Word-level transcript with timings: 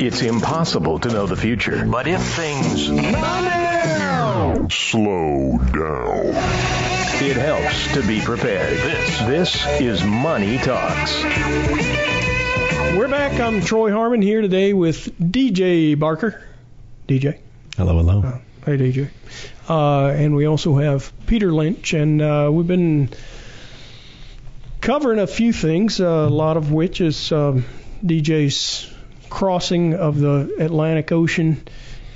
It's 0.00 0.22
impossible 0.22 1.00
to 1.00 1.08
know 1.08 1.26
the 1.26 1.34
future. 1.34 1.84
But 1.84 2.06
if 2.06 2.22
things 2.22 2.86
Slow 4.72 5.58
down. 5.58 6.34
It 7.20 7.36
helps 7.36 7.94
to 7.94 8.06
be 8.06 8.20
prepared. 8.20 8.76
This. 8.78 9.18
This 9.20 9.80
is 9.80 10.04
Money 10.04 10.58
Talks. 10.58 11.24
We're 12.96 13.08
back. 13.08 13.40
I'm 13.40 13.60
Troy 13.60 13.90
Harmon 13.90 14.22
here 14.22 14.40
today 14.40 14.72
with 14.72 15.18
DJ 15.18 15.98
Barker. 15.98 16.44
DJ. 17.08 17.40
Hello, 17.76 17.96
hello. 17.98 18.40
Hey, 18.64 18.76
DJ. 18.76 19.10
Uh, 19.68 20.10
and 20.10 20.36
we 20.36 20.46
also 20.46 20.76
have 20.76 21.12
Peter 21.26 21.52
Lynch, 21.52 21.92
and 21.92 22.22
uh, 22.22 22.48
we've 22.52 22.68
been 22.68 23.08
covering 24.80 25.18
a 25.18 25.26
few 25.26 25.52
things, 25.52 26.00
uh, 26.00 26.06
a 26.06 26.28
lot 26.28 26.56
of 26.56 26.70
which 26.70 27.00
is 27.00 27.32
um, 27.32 27.64
DJ's 28.04 28.94
crossing 29.28 29.94
of 29.94 30.18
the 30.18 30.56
Atlantic 30.58 31.12
Ocean. 31.12 31.62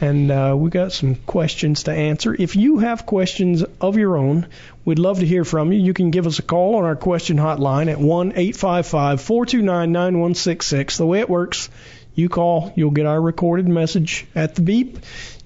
And 0.01 0.33
uh, 0.33 0.57
we 0.59 0.71
got 0.71 0.91
some 0.91 1.15
questions 1.15 1.85
to 1.85 1.93
answer. 1.93 2.35
If 2.37 2.57
you 2.57 2.79
have 2.79 3.07
questions 3.07 3.63
of 3.81 3.97
your 3.97 4.17
own, 4.17 4.49
we'd 4.85 4.99
love 4.99 5.21
to 5.21 5.27
hear 5.27 5.45
from 5.45 5.73
you. 5.73 5.79
You 5.79 5.95
can 5.95 6.11
give 6.11 6.27
us 6.27 6.41
a 6.41 6.43
call 6.43 6.75
on 6.75 6.85
our 6.85 6.97
question 6.97 7.37
hotline 7.37 7.89
at 7.89 8.01
1 8.01 8.33
855 8.33 9.21
429 9.21 9.93
9166. 9.93 10.97
The 10.97 11.07
way 11.07 11.21
it 11.21 11.31
works, 11.31 11.71
you 12.15 12.29
call, 12.29 12.73
you'll 12.77 12.91
get 12.91 13.07
our 13.07 13.21
recorded 13.21 13.69
message 13.69 14.27
at 14.35 14.55
the 14.55 14.63
beep. 14.63 14.99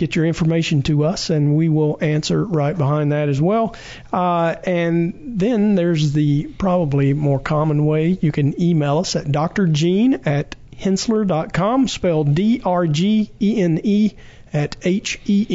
get 0.00 0.16
your 0.16 0.24
information 0.24 0.80
to 0.82 1.04
us, 1.04 1.28
and 1.28 1.54
we 1.54 1.68
will 1.68 1.98
answer 2.00 2.42
right 2.42 2.76
behind 2.76 3.12
that 3.12 3.28
as 3.28 3.38
well. 3.40 3.76
Uh, 4.10 4.56
and 4.64 5.38
then 5.38 5.74
there's 5.74 6.14
the 6.14 6.46
probably 6.58 7.12
more 7.12 7.38
common 7.38 7.84
way. 7.84 8.18
You 8.20 8.32
can 8.32 8.58
email 8.60 8.98
us 8.98 9.14
at 9.14 9.26
drgene 9.26 10.26
at 10.26 10.56
henssler.com, 10.72 11.86
spelled 11.86 12.34
D-R-G-E-N-E 12.34 14.12
at 14.52 14.76
H-E-N-S-S-L-E-R 14.82 15.48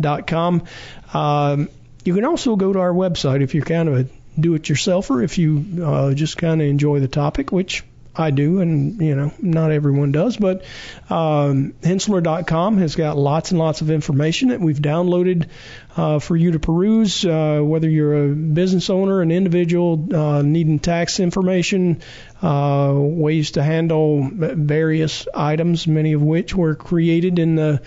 dot 0.00 0.26
com. 0.26 0.62
Um, 1.14 1.68
you 2.04 2.14
can 2.14 2.24
also 2.26 2.56
go 2.56 2.72
to 2.72 2.78
our 2.78 2.92
website 2.92 3.42
if 3.42 3.54
you're 3.54 3.64
kind 3.64 3.88
of 3.88 3.98
a 3.98 4.06
do-it-yourselfer, 4.38 5.24
if 5.24 5.38
you 5.38 5.82
uh, 5.84 6.12
just 6.12 6.36
kind 6.36 6.60
of 6.60 6.68
enjoy 6.68 7.00
the 7.00 7.08
topic, 7.08 7.50
which 7.50 7.82
I 8.14 8.32
do, 8.32 8.60
and 8.60 9.00
you 9.00 9.14
know, 9.14 9.32
not 9.40 9.70
everyone 9.70 10.10
does, 10.10 10.36
but 10.36 10.64
um, 11.08 11.74
Henssler.com 11.80 12.78
has 12.78 12.96
got 12.96 13.16
lots 13.16 13.52
and 13.52 13.58
lots 13.58 13.82
of 13.82 13.90
information 13.90 14.48
that 14.48 14.60
we've 14.60 14.78
downloaded 14.78 15.48
uh, 15.96 16.18
for 16.18 16.36
you 16.36 16.52
to 16.52 16.58
peruse. 16.58 17.24
Uh, 17.24 17.60
whether 17.62 17.88
you're 17.88 18.24
a 18.24 18.34
business 18.34 18.90
owner, 18.90 19.22
an 19.22 19.30
individual 19.30 20.14
uh, 20.14 20.42
needing 20.42 20.80
tax 20.80 21.20
information, 21.20 22.02
uh, 22.42 22.92
ways 22.96 23.52
to 23.52 23.62
handle 23.62 24.28
various 24.32 25.28
items, 25.32 25.86
many 25.86 26.12
of 26.14 26.22
which 26.22 26.54
were 26.54 26.74
created 26.74 27.38
in 27.38 27.54
the 27.54 27.80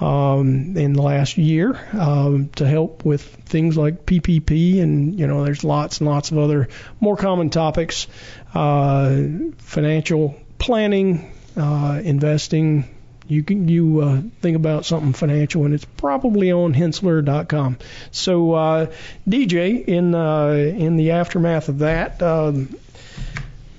um, 0.00 0.76
in 0.76 0.94
the 0.94 1.02
last 1.02 1.38
year 1.38 1.78
um, 1.92 2.48
to 2.56 2.66
help 2.66 3.04
with 3.04 3.22
things 3.22 3.76
like 3.76 4.06
PPP, 4.06 4.82
and 4.82 5.18
you 5.18 5.26
know, 5.26 5.44
there's 5.44 5.64
lots 5.64 6.00
and 6.00 6.08
lots 6.08 6.30
of 6.30 6.38
other 6.38 6.68
more 7.00 7.16
common 7.16 7.50
topics, 7.50 8.06
uh, 8.54 9.22
financial 9.58 10.34
planning, 10.58 11.32
uh, 11.56 12.00
investing. 12.02 12.88
You 13.28 13.42
can 13.42 13.68
you 13.68 14.00
uh, 14.00 14.20
think 14.40 14.56
about 14.56 14.84
something 14.84 15.12
financial, 15.12 15.64
and 15.64 15.74
it's 15.74 15.84
probably 15.84 16.50
on 16.50 16.74
Henssler.com. 16.74 17.78
So, 18.10 18.52
uh, 18.52 18.86
DJ, 19.28 19.84
in 19.84 20.14
uh, 20.14 20.48
in 20.48 20.96
the 20.96 21.12
aftermath 21.12 21.68
of 21.68 21.78
that. 21.80 22.22
Um, 22.22 22.76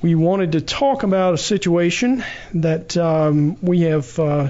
we 0.04 0.16
wanted 0.16 0.52
to 0.52 0.60
talk 0.60 1.04
about 1.04 1.34
a 1.34 1.38
situation 1.38 2.26
that 2.56 2.98
um, 2.98 3.58
we 3.62 3.84
have 3.84 4.20
uh, 4.20 4.50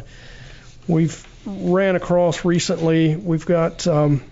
we've 0.88 1.26
ran 1.46 1.96
across 1.96 2.46
recently. 2.46 3.16
We've 3.16 3.46
got 3.46 3.88
um, 3.88 4.24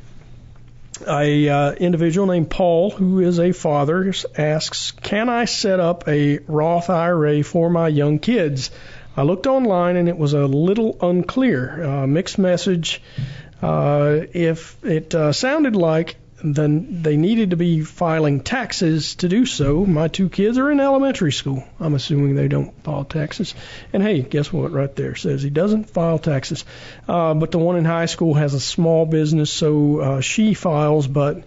a 1.07 1.49
uh, 1.49 1.71
individual 1.73 2.27
named 2.27 2.49
Paul 2.49 2.91
who 2.91 3.19
is 3.19 3.39
a 3.39 3.51
father 3.51 4.13
asks, 4.37 4.91
"Can 4.91 5.29
I 5.29 5.45
set 5.45 5.79
up 5.79 6.07
a 6.07 6.39
Roth 6.47 6.89
IRA 6.89 7.43
for 7.43 7.69
my 7.69 7.87
young 7.87 8.19
kids?" 8.19 8.71
I 9.15 9.23
looked 9.23 9.45
online 9.45 9.97
and 9.97 10.07
it 10.07 10.17
was 10.17 10.33
a 10.33 10.45
little 10.45 10.97
unclear, 11.01 11.83
uh, 11.83 12.07
mixed 12.07 12.39
message. 12.39 13.01
Uh, 13.61 14.21
if 14.33 14.83
it 14.83 15.13
uh, 15.13 15.33
sounded 15.33 15.75
like 15.75 16.15
then 16.43 17.03
they 17.03 17.17
needed 17.17 17.51
to 17.51 17.55
be 17.55 17.81
filing 17.81 18.41
taxes 18.41 19.15
to 19.15 19.29
do 19.29 19.45
so. 19.45 19.85
My 19.85 20.07
two 20.07 20.29
kids 20.29 20.57
are 20.57 20.71
in 20.71 20.79
elementary 20.79 21.31
school. 21.31 21.63
I'm 21.79 21.93
assuming 21.93 22.35
they 22.35 22.47
don't 22.47 22.83
file 22.83 23.05
taxes. 23.05 23.53
And 23.93 24.01
hey, 24.01 24.21
guess 24.21 24.51
what? 24.51 24.71
Right 24.71 24.95
there 24.95 25.15
says 25.15 25.43
he 25.43 25.49
doesn't 25.49 25.89
file 25.89 26.19
taxes. 26.19 26.65
Uh, 27.07 27.33
but 27.33 27.51
the 27.51 27.59
one 27.59 27.77
in 27.77 27.85
high 27.85 28.07
school 28.07 28.33
has 28.33 28.53
a 28.53 28.59
small 28.59 29.05
business, 29.05 29.51
so 29.51 29.99
uh, 29.99 30.21
she 30.21 30.53
files, 30.53 31.07
but 31.07 31.43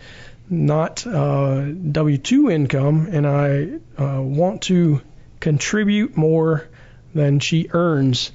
not 0.49 1.07
uh, 1.07 1.65
W-2 1.65 2.53
income. 2.53 3.09
And 3.11 3.27
I 3.27 4.03
uh, 4.03 4.23
want 4.23 4.63
to 4.63 5.01
contribute 5.41 6.17
more 6.17 6.69
than 7.15 7.41
she 7.41 7.69
earns. 7.73 8.33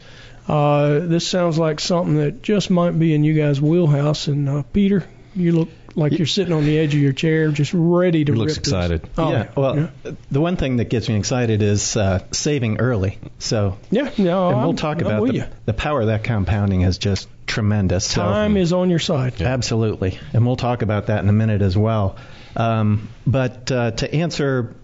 Uh, 0.47 0.99
this 0.99 1.27
sounds 1.27 1.59
like 1.59 1.79
something 1.79 2.17
that 2.17 2.41
just 2.41 2.69
might 2.69 2.97
be 2.97 3.13
in 3.13 3.23
you 3.23 3.33
guys' 3.33 3.61
wheelhouse. 3.61 4.27
And 4.27 4.49
uh, 4.49 4.63
Peter, 4.73 5.05
you 5.35 5.51
look 5.51 5.69
like 5.95 6.17
you're 6.17 6.27
sitting 6.27 6.53
on 6.53 6.65
the 6.65 6.77
edge 6.77 6.93
of 6.93 7.01
your 7.01 7.13
chair, 7.13 7.49
just 7.49 7.73
ready 7.73 8.25
to. 8.25 8.33
He 8.33 8.37
looks 8.37 8.55
rip 8.55 8.63
this. 8.63 8.73
excited. 8.73 9.09
Oh, 9.17 9.31
yeah, 9.31 9.51
well, 9.55 9.75
yeah. 9.77 10.11
the 10.31 10.41
one 10.41 10.55
thing 10.55 10.77
that 10.77 10.89
gets 10.89 11.09
me 11.09 11.15
excited 11.15 11.61
is 11.61 11.95
uh, 11.97 12.23
saving 12.31 12.79
early. 12.79 13.17
So, 13.39 13.77
yeah, 13.91 14.09
no, 14.17 14.49
and 14.49 14.57
we'll 14.57 14.67
I'm- 14.67 14.75
talk 14.75 15.01
about 15.01 15.27
the, 15.27 15.47
the 15.65 15.73
power 15.73 16.01
of 16.01 16.07
that 16.07 16.23
compounding 16.23 16.81
is 16.81 16.97
just 16.97 17.27
tremendous. 17.47 18.05
So- 18.05 18.21
Time 18.21 18.57
is 18.57 18.73
on 18.73 18.89
your 18.89 18.99
side. 18.99 19.41
Absolutely, 19.41 20.19
and 20.33 20.45
we'll 20.45 20.55
talk 20.55 20.81
about 20.81 21.07
that 21.07 21.23
in 21.23 21.29
a 21.29 21.33
minute 21.33 21.61
as 21.61 21.77
well. 21.77 22.17
Um, 22.55 23.09
but 23.25 23.71
uh, 23.71 23.91
to 23.91 24.13
answer 24.13 24.75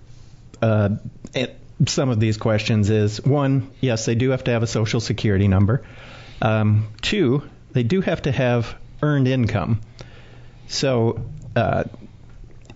uh, 0.62 0.90
it- 1.34 1.60
some 1.88 2.10
of 2.10 2.20
these 2.20 2.38
questions 2.38 2.90
is 2.90 3.22
one, 3.22 3.70
yes, 3.82 4.06
they 4.06 4.16
do 4.16 4.30
have 4.30 4.46
to 4.46 4.52
have 4.52 4.64
a 4.64 4.68
social 4.68 5.02
security 5.02 5.48
number. 5.50 5.84
Um, 6.42 6.88
two, 7.02 7.44
they 7.74 7.84
do 7.84 8.00
have 8.02 8.22
to 8.24 8.32
have 8.32 8.76
earned 9.02 9.28
income. 9.28 9.82
So 10.68 11.20
uh, 11.56 11.84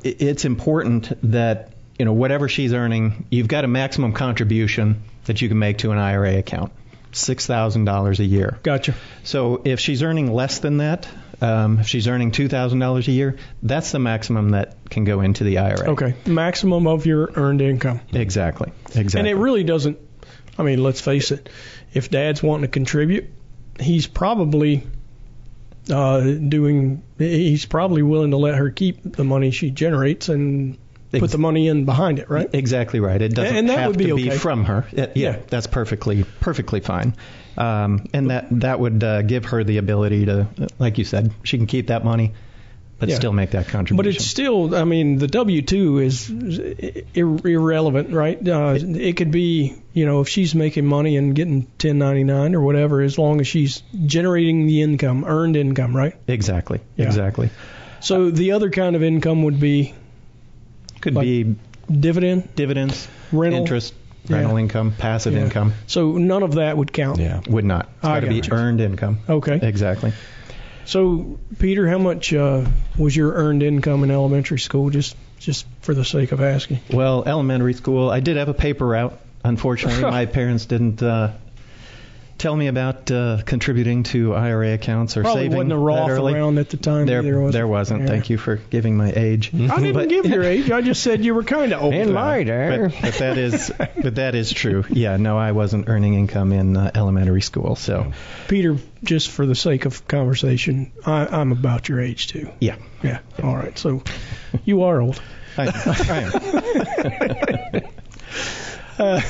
it- 0.04 0.22
it's 0.22 0.46
important 0.46 1.12
that 1.32 1.74
you 1.98 2.06
know 2.06 2.14
whatever 2.14 2.48
she's 2.48 2.74
earning, 2.74 3.26
you've 3.30 3.48
got 3.48 3.66
a 3.66 3.68
maximum 3.68 4.14
contribution 4.14 5.02
that 5.26 5.42
you 5.42 5.50
can 5.50 5.60
make 5.60 5.80
to 5.80 5.92
an 5.92 5.98
IRA 5.98 6.38
account, 6.38 6.72
six 7.12 7.46
thousand 7.46 7.86
dollars 7.86 8.20
a 8.20 8.26
year. 8.26 8.58
Gotcha. 8.64 8.96
So 9.24 9.62
if 9.66 9.80
she's 9.80 10.02
earning 10.04 10.32
less 10.34 10.60
than 10.60 10.78
that, 10.78 11.08
um, 11.42 11.80
if 11.80 11.88
she's 11.88 12.08
earning 12.08 12.32
two 12.32 12.48
thousand 12.48 12.80
dollars 12.80 13.08
a 13.08 13.12
year, 13.12 13.38
that's 13.64 13.92
the 13.92 14.00
maximum 14.00 14.52
that 14.52 14.78
can 14.90 15.04
go 15.04 15.22
into 15.22 15.44
the 15.44 15.58
IRA. 15.60 15.90
Okay, 15.92 16.14
maximum 16.26 16.88
of 16.88 17.06
your 17.06 17.32
earned 17.36 17.62
income. 17.62 18.00
Exactly. 18.14 18.72
Exactly. 18.96 19.20
And 19.20 19.28
it 19.28 19.36
really 19.36 19.64
doesn't. 19.64 19.98
I 20.58 20.64
mean, 20.64 20.82
let's 20.84 21.02
face 21.02 21.32
it. 21.32 21.50
If 21.94 22.10
Dad's 22.10 22.42
wanting 22.44 22.64
to 22.64 22.68
contribute, 22.70 23.26
he's 23.80 24.08
probably 24.08 24.84
uh, 25.92 26.22
doing. 26.22 27.02
He's 27.18 27.66
probably 27.66 28.02
willing 28.04 28.32
to 28.32 28.38
let 28.38 28.56
her 28.56 28.70
keep 28.70 29.02
the 29.04 29.24
money 29.24 29.52
she 29.52 29.70
generates 29.72 30.30
and 30.30 30.78
put 31.12 31.32
the 31.32 31.38
money 31.40 31.68
in 31.68 31.86
behind 31.86 32.20
it, 32.20 32.30
right? 32.30 32.50
Exactly 32.54 33.00
right. 33.00 33.22
It 33.22 33.34
doesn't 33.34 33.56
And 33.56 33.70
that 33.70 33.80
have 33.80 33.88
would 33.90 33.98
be 33.98 34.06
to 34.08 34.16
be 34.16 34.30
okay. 34.30 34.38
from 34.38 34.66
her. 34.66 34.86
It- 34.92 35.14
yeah, 35.16 35.32
Yeah. 35.32 35.38
that's 35.48 35.68
perfectly 35.68 36.24
perfectly 36.40 36.80
fine. 36.82 37.16
Um, 37.58 38.06
and 38.14 38.30
that 38.30 38.48
that 38.52 38.80
would 38.80 39.04
uh, 39.04 39.22
give 39.24 39.46
her 39.46 39.64
the 39.64 39.78
ability 39.80 40.26
to, 40.28 40.48
like 40.78 40.98
you 40.98 41.04
said, 41.04 41.34
she 41.44 41.58
can 41.58 41.68
keep 41.68 41.88
that 41.88 42.06
money, 42.06 42.34
but 43.00 43.10
Yeah. 43.10 43.16
still 43.16 43.32
make 43.34 43.52
that 43.52 43.68
contribution. 43.70 43.98
But 43.98 44.08
it's 44.08 44.26
still, 44.26 44.76
I 44.76 44.84
mean, 44.84 45.18
the 45.18 45.28
W 45.28 45.62
two 45.62 46.00
is 46.00 46.30
ir- 46.30 47.48
irrelevant, 47.48 48.12
right? 48.12 48.38
Uh, 48.48 48.78
it 48.78 49.16
could 49.18 49.32
be, 49.32 49.74
you 49.94 50.06
know, 50.06 50.20
if 50.22 50.28
she's 50.30 50.54
making 50.54 50.86
money 50.86 51.16
and 51.18 51.34
getting 51.34 51.66
1099 51.78 52.56
or 52.56 52.62
whatever, 52.62 53.02
as 53.02 53.18
long 53.18 53.40
as 53.40 53.48
she's 53.48 53.82
generating 54.06 54.68
the 54.68 54.82
income, 54.82 55.24
earned 55.26 55.56
income, 55.56 55.96
right? 55.96 56.14
exactly 56.28 56.80
Yeah. 56.98 57.06
exactly 57.06 57.50
So 58.02 58.30
the 58.32 58.52
other 58.54 58.70
kind 58.70 58.96
of 58.96 59.04
income 59.04 59.44
would 59.44 59.60
be 59.60 59.94
could 61.02 61.16
Like 61.16 61.24
be 61.26 61.56
dividend, 61.92 62.50
dividends, 62.56 63.08
rental. 63.32 63.62
interest, 63.62 63.94
Yeah. 64.28 64.38
rental 64.38 64.58
income, 64.58 64.94
passive 64.98 65.34
Yeah. 65.34 65.44
income. 65.46 65.74
So 65.88 66.18
none 66.18 66.44
of 66.44 66.56
that 66.56 66.78
would 66.78 66.92
count. 66.94 67.20
Yeah. 67.20 67.40
Would 67.50 67.66
not. 67.66 67.90
It's 67.98 68.02
got 68.04 68.20
to 68.22 68.28
be 68.28 68.42
gotcha. 68.42 68.54
earned 68.54 68.82
income. 68.82 69.20
Okay. 69.30 69.60
Exactly. 69.62 70.12
So, 70.90 71.38
Peter, 71.60 71.88
how 71.88 72.00
much 72.00 72.34
uh, 72.34 72.66
was 72.98 73.16
your 73.16 73.32
earned 73.34 73.62
income 73.62 74.04
in 74.04 74.10
elementary 74.10 74.58
school? 74.58 74.90
Just 74.90 75.16
just 75.38 75.68
for 75.82 75.94
the 75.94 76.04
sake 76.04 76.32
of 76.32 76.42
asking. 76.42 76.80
Well, 76.92 77.24
elementary 77.28 77.76
school, 77.76 78.10
I 78.10 78.22
did 78.22 78.38
have 78.38 78.50
a 78.50 78.56
paper 78.56 78.88
route. 78.88 79.20
Unfortunately, 79.44 80.02
my 80.10 80.26
parents 80.26 80.66
didn't 80.66 81.04
uh, 81.04 81.34
tell 82.40 82.56
me 82.56 82.66
about 82.68 83.12
uh, 83.12 83.42
contributing 83.46 84.02
to 84.04 84.34
IRA 84.34 84.74
accounts 84.74 85.16
or 85.18 85.22
Probably 85.22 85.44
saving 85.44 85.58
wasn't 85.58 85.74
a 85.74 85.78
Roth 85.78 86.10
around 86.10 86.58
at 86.58 86.70
the 86.70 86.78
time. 86.78 87.06
There, 87.06 87.20
either, 87.20 87.40
was 87.40 87.54
there 87.54 87.68
wasn't. 87.68 88.02
Yeah. 88.02 88.08
Thank 88.08 88.30
you 88.32 88.38
for 88.40 88.56
giving 88.56 88.98
my 88.98 89.12
age. 89.16 89.52
I 89.54 89.58
didn't 89.58 89.94
But- 89.94 90.10
give 90.10 90.26
your 90.26 90.44
age. 90.56 90.72
I 90.72 90.82
just 90.82 91.04
said 91.04 91.24
you 91.24 91.36
were 91.36 91.44
kind 91.44 91.72
of 91.74 91.84
old. 91.84 91.94
In 91.94 92.14
later. 92.16 92.90
But, 92.90 93.02
but 93.02 93.14
that 93.16 93.38
is, 93.38 93.72
but 94.02 94.16
that 94.16 94.34
is 94.34 94.52
true. 94.52 94.86
Yeah, 94.90 95.18
no, 95.18 95.38
I 95.38 95.52
wasn't 95.52 95.90
earning 95.90 96.16
income 96.16 96.52
in 96.54 96.76
uh, 96.76 96.90
elementary 96.96 97.42
school. 97.42 97.76
So, 97.76 98.14
Peter, 98.48 98.78
just 99.04 99.30
for 99.30 99.46
the 99.46 99.56
sake 99.56 99.86
of 99.86 100.08
conversation, 100.08 100.92
I, 101.06 101.28
I'm 101.28 101.52
about 101.52 101.90
your 101.90 102.00
age 102.00 102.28
too. 102.28 102.50
yeah, 102.60 102.78
Yeah. 103.04 103.20
All 103.44 103.56
right. 103.56 103.78
So 103.78 104.02
you 104.66 104.84
are 104.84 105.02
old. 105.02 105.22
I, 105.58 105.68
I 106.10 106.18
am. 107.76 107.82
Uh, 109.00 109.22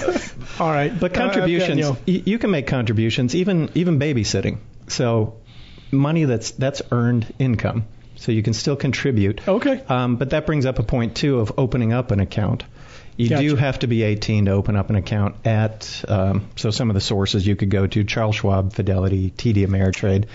all 0.60 0.72
right. 0.72 0.98
But 0.98 1.12
Uh, 1.12 1.16
got, 1.16 1.34
contributions, 1.34 1.78
you 1.78 1.84
know, 1.84 1.98
you 2.06 2.40
can 2.40 2.52
make 2.52 2.68
contributions, 2.68 3.36
even 3.36 3.70
even 3.76 4.00
babysitting. 4.00 4.58
So, 4.88 5.38
money 5.92 6.26
that's 6.26 6.52
that's 6.52 6.82
earned 6.92 7.34
income. 7.40 7.86
So 8.16 8.34
you 8.34 8.44
can 8.44 8.54
still 8.54 8.76
contribute. 8.76 9.48
okay. 9.48 9.82
Um, 9.88 10.18
but 10.18 10.32
that 10.32 10.46
brings 10.46 10.66
up 10.66 10.78
a 10.78 10.84
point 10.84 11.16
too 11.16 11.40
of 11.40 11.54
opening 11.58 11.94
up 11.94 12.12
an 12.12 12.20
account. 12.20 12.66
You 13.16 13.30
do 13.30 13.56
have 13.56 13.80
to 13.80 13.88
be 13.88 14.04
18 14.04 14.46
to 14.46 14.52
open 14.52 14.76
up 14.78 14.90
an 14.90 14.96
account 14.96 15.36
at. 15.46 16.04
Um, 16.08 16.50
so 16.56 16.70
some 16.72 16.90
of 16.90 16.94
the 16.94 17.02
sources 17.02 17.46
you 17.46 17.56
could 17.56 17.70
go 17.70 17.88
to: 17.88 18.04
Charles 18.04 18.36
Schwab, 18.36 18.74
Fidelity, 18.74 19.32
TD 19.32 19.66
Ameritrade. 19.66 20.26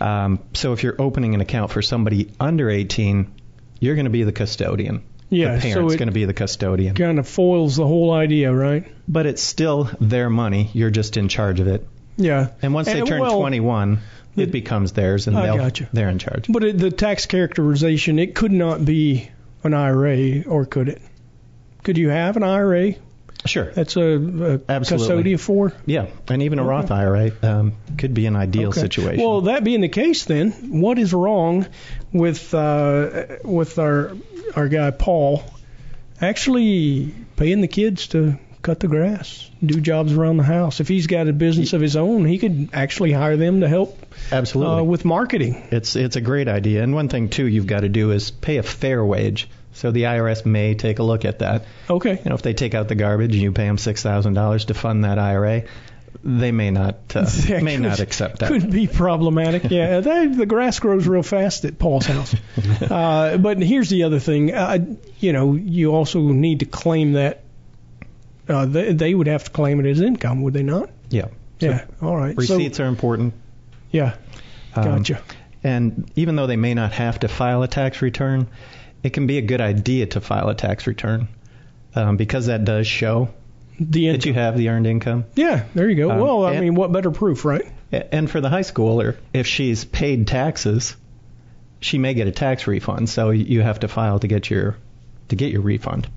Um, 0.00 0.40
so 0.52 0.72
if 0.72 0.82
you're 0.82 1.00
opening 1.00 1.34
an 1.34 1.40
account 1.40 1.70
for 1.70 1.80
somebody 1.80 2.30
under 2.40 2.68
18, 2.68 3.32
you're 3.80 3.94
going 3.94 4.06
to 4.06 4.10
be 4.10 4.24
the 4.24 4.32
custodian. 4.32 5.02
Yeah. 5.32 5.54
the 5.56 5.60
so 5.62 5.68
parent's 5.68 5.94
it 5.94 5.98
going 5.98 6.08
to 6.08 6.12
be 6.12 6.24
the 6.26 6.34
custodian. 6.34 6.94
kind 6.94 7.18
of 7.18 7.26
foils 7.26 7.76
the 7.76 7.86
whole 7.86 8.12
idea, 8.12 8.52
right? 8.52 8.86
But 9.08 9.26
it's 9.26 9.42
still 9.42 9.88
their 10.00 10.28
money. 10.30 10.70
You're 10.74 10.90
just 10.90 11.16
in 11.16 11.28
charge 11.28 11.58
of 11.60 11.66
it. 11.66 11.86
Yeah. 12.16 12.48
And 12.60 12.74
once 12.74 12.86
they 12.86 12.98
And, 12.98 13.08
turn 13.08 13.20
well, 13.20 13.38
21, 13.40 13.98
the- 14.36 14.42
it 14.42 14.52
becomes 14.52 14.92
theirs, 14.92 15.26
and 15.26 15.36
I 15.36 15.56
they'll, 15.56 15.86
they're 15.92 16.08
in 16.10 16.18
charge. 16.18 16.46
But 16.48 16.64
it, 16.64 16.78
the 16.78 16.90
tax 16.90 17.26
characterization, 17.26 18.18
it 18.18 18.34
could 18.34 18.52
not 18.52 18.84
be 18.84 19.30
an 19.64 19.74
IRA, 19.74 20.42
or 20.42 20.66
could 20.66 20.88
it? 20.88 21.02
Could 21.82 21.98
you 21.98 22.10
have 22.10 22.36
an 22.36 22.42
IRA 22.42 22.94
Sure. 23.44 23.72
that's 23.72 23.96
a, 23.96 24.00
a 24.02 24.60
Absolutely. 24.68 25.32
custodia 25.34 25.40
for? 25.40 25.72
Yeah, 25.84 26.06
and 26.28 26.42
even 26.42 26.58
a 26.58 26.64
Roth 26.64 26.90
IRA 26.90 27.32
um, 27.42 27.72
could 27.98 28.14
be 28.14 28.26
an 28.26 28.36
ideal 28.36 28.68
Okay. 28.68 28.80
situation. 28.80 29.20
Well, 29.24 29.42
that 29.42 29.64
being 29.64 29.80
the 29.80 29.88
case, 29.88 30.24
then 30.24 30.80
what 30.80 30.98
is 30.98 31.12
wrong 31.12 31.66
with 32.12 32.54
uh, 32.54 33.26
with 33.44 33.78
our 33.78 34.16
our 34.54 34.68
guy 34.68 34.90
Paul 34.92 35.42
actually 36.20 37.14
paying 37.36 37.60
the 37.60 37.68
kids 37.68 38.08
to 38.08 38.38
cut 38.62 38.80
the 38.80 38.88
grass, 38.88 39.50
do 39.64 39.80
jobs 39.80 40.12
around 40.12 40.36
the 40.36 40.42
house? 40.44 40.80
If 40.80 40.88
he's 40.88 41.06
got 41.06 41.28
a 41.28 41.32
business 41.32 41.72
of 41.72 41.80
his 41.80 41.96
own, 41.96 42.24
he 42.24 42.38
could 42.38 42.70
actually 42.72 43.12
hire 43.12 43.36
them 43.36 43.60
to 43.60 43.68
help 43.68 43.98
Absolutely. 44.30 44.80
uh, 44.80 44.82
with 44.84 45.04
marketing. 45.04 45.66
It's 45.70 45.96
it's 45.96 46.16
a 46.16 46.20
great 46.20 46.48
idea. 46.48 46.82
And 46.82 46.94
one 46.94 47.08
thing 47.08 47.28
too 47.28 47.46
you've 47.46 47.66
got 47.66 47.80
to 47.80 47.88
do 47.88 48.12
is 48.12 48.30
pay 48.30 48.58
a 48.58 48.62
fair 48.62 49.04
wage. 49.04 49.48
So 49.74 49.90
the 49.90 50.02
IRS 50.02 50.44
may 50.44 50.74
take 50.74 50.98
a 50.98 51.02
look 51.02 51.24
at 51.24 51.38
that. 51.38 51.64
Okay. 51.88 52.20
You 52.22 52.28
know, 52.28 52.34
if 52.34 52.42
they 52.42 52.52
take 52.54 52.74
out 52.74 52.88
the 52.88 52.94
garbage 52.94 53.32
and 53.32 53.42
you 53.42 53.52
pay 53.52 53.66
them 53.66 53.78
six 53.78 54.02
thousand 54.02 54.34
dollars 54.34 54.66
to 54.66 54.74
fund 54.74 55.04
that 55.04 55.18
IRA, 55.18 55.62
they 56.22 56.52
may 56.52 56.70
not 56.70 56.96
uh, 57.16 57.22
That 57.48 57.62
may 57.62 57.76
could- 57.76 57.82
not 57.82 58.00
accept 58.00 58.40
that. 58.40 58.48
Could 58.48 58.70
be 58.70 58.86
problematic. 58.86 59.64
Yeah, 59.70 60.00
that, 60.08 60.36
the 60.36 60.46
grass 60.46 60.78
grows 60.78 61.06
real 61.06 61.22
fast 61.22 61.64
at 61.64 61.78
Paul's 61.78 62.06
house. 62.06 62.34
uh, 62.82 63.38
but 63.38 63.60
here's 63.62 63.88
the 63.88 64.02
other 64.04 64.18
thing. 64.20 64.52
Uh, 64.54 64.78
you 65.18 65.32
know, 65.32 65.54
you 65.54 65.92
also 65.94 66.20
need 66.20 66.60
to 66.60 66.66
claim 66.66 67.12
that. 67.12 67.42
Uh, 68.48 68.66
they, 68.66 68.92
they 68.92 69.14
would 69.14 69.26
have 69.28 69.44
to 69.44 69.50
claim 69.50 69.80
it 69.80 69.86
as 69.88 70.00
income, 70.00 70.42
would 70.42 70.54
they 70.54 70.62
not? 70.62 70.90
Yeah. 71.10 71.26
So 71.60 71.66
Yeah. 71.68 71.84
All 72.00 72.16
right. 72.16 72.36
Receipts 72.36 72.78
So, 72.78 72.84
are 72.84 72.88
important. 72.88 73.34
yeah. 73.90 74.16
Um, 74.74 74.84
Gotcha. 74.84 75.22
And 75.64 76.10
even 76.16 76.34
though 76.34 76.46
they 76.48 76.56
may 76.56 76.74
not 76.74 76.92
have 76.92 77.20
to 77.20 77.28
file 77.28 77.62
a 77.62 77.68
tax 77.68 78.02
return, 78.02 78.48
it 79.02 79.10
can 79.12 79.26
be 79.26 79.38
a 79.38 79.42
good 79.42 79.60
idea 79.60 80.06
to 80.06 80.20
file 80.20 80.48
a 80.48 80.54
tax 80.54 80.86
return 80.86 81.28
um, 81.94 82.16
because 82.16 82.46
that 82.46 82.64
does 82.64 82.86
show 82.86 83.28
the 83.78 84.08
that 84.10 84.26
you 84.26 84.34
have 84.34 84.56
the 84.56 84.70
earned 84.70 84.86
income. 84.86 85.24
Yeah. 85.36 85.64
There 85.74 85.88
you 85.88 85.96
go. 85.96 86.10
Um, 86.10 86.18
well, 86.20 86.44
I 86.44 86.52
and- 86.52 86.60
mean, 86.60 86.74
what 86.74 86.90
better 86.92 87.10
proof, 87.10 87.44
right? 87.44 87.64
And 87.92 88.30
for 88.30 88.40
the 88.40 88.48
high 88.48 88.62
schooler, 88.62 89.16
if 89.34 89.46
she's 89.46 89.84
paid 89.84 90.26
taxes, 90.26 90.96
she 91.80 91.98
may 91.98 92.14
get 92.14 92.26
a 92.26 92.30
tax 92.32 92.66
refund. 92.66 93.08
So 93.10 93.30
you 93.30 93.60
have 93.60 93.80
to 93.80 93.88
file 93.88 94.18
to 94.18 94.26
get 94.26 94.48
your 94.48 94.76
to 95.28 95.36
get 95.36 95.52
your 95.52 95.60
refund. 95.60 96.08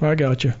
I 0.00 0.14
gotcha. 0.14 0.56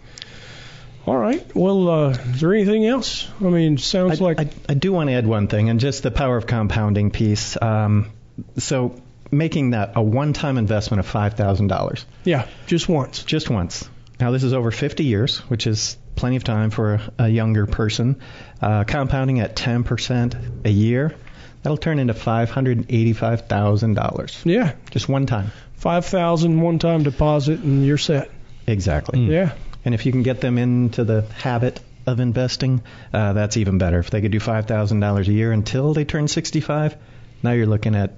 All 1.06 1.16
right. 1.18 1.44
Well, 1.54 1.88
uh, 1.88 2.10
is 2.10 2.40
there 2.40 2.54
anything 2.54 2.86
else? 2.86 3.28
I 3.40 3.44
mean, 3.44 3.78
sounds 3.78 4.20
I, 4.20 4.24
like 4.24 4.40
I, 4.40 4.48
I 4.70 4.74
do 4.74 4.92
want 4.92 5.10
to 5.10 5.14
add 5.14 5.26
one 5.26 5.48
thing, 5.48 5.68
and 5.68 5.78
just 5.78 6.02
the 6.02 6.10
power 6.10 6.36
of 6.36 6.46
compounding 6.46 7.10
piece. 7.10 7.60
Um, 7.60 8.10
so 8.56 9.00
making 9.30 9.70
that 9.70 9.92
a 9.96 10.02
one-time 10.02 10.58
investment 10.58 11.00
of 11.00 11.06
five 11.06 11.34
thousand 11.34 11.66
dollars 11.68 12.04
yeah, 12.24 12.46
just 12.66 12.88
once. 12.88 13.22
just 13.24 13.50
once. 13.50 13.88
Now 14.20 14.30
this 14.30 14.44
is 14.44 14.52
over 14.54 14.70
50 14.70 15.04
years, 15.04 15.38
which 15.50 15.66
is 15.66 15.98
plenty 16.14 16.36
of 16.36 16.44
time 16.44 16.70
for 16.70 16.94
a, 16.94 17.12
a 17.24 17.28
younger 17.28 17.66
person. 17.66 18.20
Uh, 18.62 18.84
compounding 18.84 19.40
at 19.40 19.56
10% 19.56 20.64
a 20.64 20.70
year, 20.70 21.14
that'll 21.62 21.76
turn 21.76 21.98
into 21.98 22.14
$585,000 22.14 24.40
Yeah, 24.44 24.72
just 24.90 25.08
one 25.08 25.26
time. 25.26 25.50
five 25.74 26.06
thousand 26.06 26.60
one-time 26.60 27.02
deposit, 27.02 27.58
and 27.60 27.84
you're 27.84 27.98
set. 27.98 28.30
Exactly. 28.66 29.20
Yeah. 29.20 29.52
And 29.84 29.94
if 29.94 30.06
you 30.06 30.12
can 30.12 30.22
get 30.22 30.40
them 30.40 30.58
into 30.58 31.04
the 31.04 31.22
habit 31.22 31.80
of 32.06 32.20
investing, 32.20 32.82
uh, 33.12 33.32
that's 33.34 33.56
even 33.56 33.78
better. 33.78 33.98
If 33.98 34.10
they 34.10 34.20
could 34.20 34.32
do 34.32 34.40
$5,000 34.40 35.28
a 35.28 35.32
year 35.32 35.52
until 35.52 35.94
they 35.94 36.04
turn 36.04 36.28
65, 36.28 36.96
now 37.42 37.52
you're 37.52 37.66
looking 37.66 37.94
at 37.94 38.12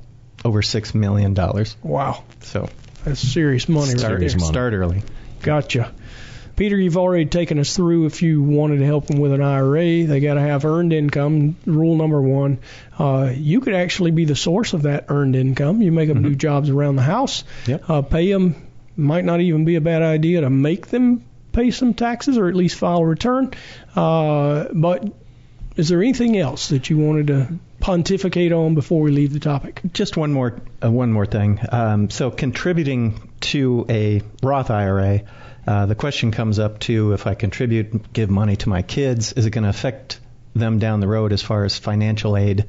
over 0.45 0.63
$6 0.63 0.95
million. 0.95 1.35
Wow, 1.83 2.25
So 2.41 2.69
that's 3.05 3.21
serious 3.21 3.69
money 3.69 3.97
start, 3.99 4.21
right 4.21 4.29
there. 4.29 4.39
start 4.39 4.75
early. 4.75 5.03
Gotcha. 5.43 5.93
Peter, 6.57 6.77
you've 6.77 6.97
already 6.97 7.27
taken 7.27 7.59
us 7.59 7.77
through 7.77 8.07
if 8.07 8.23
you 8.23 8.43
wanted 8.43 8.79
to 8.79 8.87
help 8.87 9.07
them 9.09 9.19
with 9.21 9.33
an 9.33 9.43
IRA, 9.43 10.05
they 10.05 10.21
got 10.21 10.35
to 10.35 10.41
have 10.41 10.65
earned 10.65 10.93
income. 10.93 11.57
Rule 11.67 11.97
number 11.97 12.21
one. 12.23 12.59
Uh, 12.99 13.31
you 13.35 13.61
could 13.61 13.75
actually 13.75 14.11
be 14.11 14.25
the 14.25 14.35
source 14.37 14.73
of 14.73 14.83
that 14.83 15.07
earned 15.09 15.37
income. 15.37 15.83
You 15.83 15.93
make 15.93 16.09
them 16.09 16.23
do 16.23 16.35
jobs 16.35 16.71
around 16.71 16.97
the 16.97 17.03
house, 17.03 17.45
Yep. 17.67 17.91
uh, 17.91 18.03
pay 18.03 18.33
them. 18.33 18.55
Might 18.97 19.27
not 19.27 19.41
even 19.43 19.67
be 19.67 19.75
a 19.75 19.83
bad 19.83 20.01
idea 20.01 20.41
to 20.41 20.49
make 20.49 20.87
them 20.87 21.25
pay 21.57 21.71
some 21.71 21.95
taxes 21.95 22.37
or 22.37 22.49
at 22.49 22.55
least 22.55 22.77
file 22.77 22.99
a 22.99 23.07
return. 23.07 23.53
Uh, 23.97 24.67
but 24.73 25.11
is 25.77 25.89
there 25.89 26.03
anything 26.03 26.37
else 26.37 26.69
that 26.69 26.91
you 26.91 26.99
wanted 26.99 27.27
to 27.29 27.59
pontificate 27.81 28.53
on 28.53 28.75
before 28.75 29.01
we 29.01 29.11
leave 29.11 29.33
the 29.33 29.41
topic? 29.41 29.81
Just 29.93 30.17
one 30.17 30.33
more 30.33 30.61
uh, 30.85 30.91
one 30.91 31.11
more 31.11 31.27
thing. 31.27 31.59
Um, 31.73 32.11
so 32.11 32.31
contributing 32.31 33.33
to 33.41 33.87
a 33.89 34.23
Roth 34.43 34.71
IRA, 34.71 35.23
uh, 35.67 35.87
the 35.87 35.95
question 35.95 36.31
comes 36.31 36.59
up 36.59 36.79
to 36.81 37.15
if 37.15 37.27
I 37.27 37.35
contribute, 37.35 38.13
give 38.13 38.31
money 38.31 38.57
to 38.57 38.69
my 38.69 38.83
kids, 38.83 39.33
is 39.33 39.47
it 39.47 39.51
going 39.51 39.65
to 39.65 39.71
affect 39.71 40.21
them 40.55 40.79
down 40.79 41.01
the 41.01 41.09
road 41.09 41.33
as 41.33 41.43
far 41.43 41.65
as 41.65 41.79
financial 41.79 42.37
aid 42.37 42.67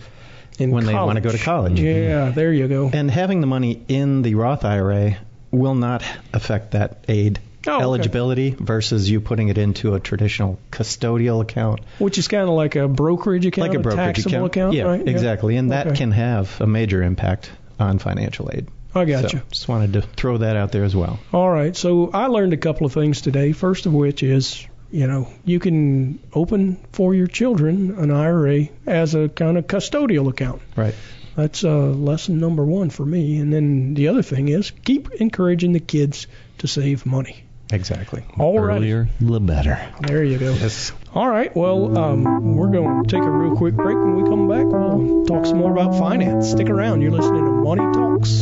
In 0.60 0.72
when 0.72 0.86
they 0.86 0.94
want 0.94 1.15
to 1.15 1.22
go 1.22 1.32
to 1.32 1.38
college? 1.38 1.79
Yeah, 1.79 2.32
there 2.32 2.53
you 2.53 2.67
go. 2.67 2.89
And 2.91 3.12
having 3.12 3.41
the 3.41 3.48
money 3.48 3.84
in 3.89 4.22
the 4.22 4.36
Roth 4.36 4.63
IRA 4.65 5.17
will 5.51 5.75
not 5.75 6.03
affect 6.34 6.72
that 6.72 7.06
aid 7.08 7.39
Oh, 7.66 7.74
okay. 7.76 7.84
eligibility 7.84 8.52
versus 8.52 9.10
you 9.10 9.20
putting 9.20 9.50
it 9.50 9.58
into 9.58 9.94
a 9.96 10.00
traditional 10.00 10.58
custodial 10.72 11.42
account, 11.42 11.82
Which 12.00 12.18
is 12.18 12.28
kind 12.28 12.44
of 12.44 12.50
like 12.56 12.76
a 12.76 12.88
brokerage 12.88 13.46
account, 13.46 13.70
like 13.70 13.78
a 13.78 13.82
brokerage 13.82 14.16
taxable 14.24 14.46
account, 14.46 14.74
yeah, 14.74 14.84
right? 14.84 15.06
exactly. 15.08 15.58
And 15.58 15.72
that 15.72 15.88
Okay. 15.88 15.98
can 15.98 16.12
have 16.12 16.62
a 16.62 16.68
major 16.68 17.02
impact 17.04 17.52
on 17.80 18.00
financial 18.00 18.50
aid. 18.54 18.68
I 18.96 19.06
got 19.06 19.30
So 19.30 19.38
you. 19.38 19.44
just 19.52 19.68
wanted 19.68 19.94
to 19.94 20.02
throw 20.02 20.38
that 20.38 20.56
out 20.56 20.72
there 20.72 20.84
as 20.84 20.96
well. 20.96 21.20
All 21.34 21.50
right. 21.50 21.76
So 21.76 22.10
I 22.14 22.28
learned 22.28 22.54
a 22.54 22.58
couple 22.58 22.86
of 22.86 22.94
things 22.94 23.22
today. 23.22 23.52
First 23.52 23.86
of 23.86 23.94
which 23.94 24.24
is, 24.24 24.66
you 24.90 25.08
know, 25.08 25.28
you 25.44 25.60
can 25.60 26.20
open 26.34 26.78
for 26.94 27.14
your 27.14 27.28
children 27.28 27.96
an 27.98 28.12
IRA 28.12 28.70
as 28.86 29.14
a 29.14 29.28
kind 29.30 29.58
of 29.58 29.68
custodial 29.68 30.30
account. 30.30 30.62
Right. 30.76 30.96
That's 31.36 31.64
uh, 31.64 31.78
lesson 31.90 32.40
number 32.40 32.64
one 32.66 32.90
for 32.90 33.06
me. 33.06 33.40
And 33.40 33.52
then 33.54 33.94
the 33.94 34.08
other 34.08 34.24
thing 34.24 34.48
is 34.48 34.72
keep 34.72 35.12
encouraging 35.12 35.74
the 35.74 35.80
kids 35.82 36.26
to 36.60 36.68
save 36.68 37.06
money. 37.06 37.44
Exactly. 37.71 38.24
All 38.39 38.59
right. 38.59 38.77
Earlier, 38.77 39.09
the 39.19 39.39
better. 39.39 39.79
There 40.01 40.24
you 40.24 40.38
go. 40.38 40.53
Yes. 40.53 40.93
All 41.13 41.29
right. 41.29 41.53
Well, 41.55 41.97
um, 41.97 42.55
we're 42.55 42.71
going 42.71 43.03
to 43.03 43.09
take 43.09 43.21
a 43.24 43.29
real 43.29 43.55
quick 43.55 43.75
break. 43.75 43.97
When 43.97 44.15
we 44.15 44.29
come 44.29 44.47
back, 44.47 44.65
we'll 44.65 45.25
talk 45.25 45.45
some 45.45 45.57
more 45.57 45.71
about 45.71 45.97
finance. 45.97 46.50
Stick 46.51 46.69
around. 46.69 47.01
You're 47.01 47.12
listening 47.12 47.43
to 47.43 47.51
Money 47.51 47.83
Talks. 47.93 48.41